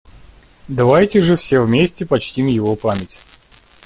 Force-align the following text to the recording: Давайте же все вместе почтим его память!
Давайте 0.67 1.21
же 1.21 1.37
все 1.37 1.59
вместе 1.61 2.07
почтим 2.07 2.47
его 2.47 2.75
память! 2.75 3.19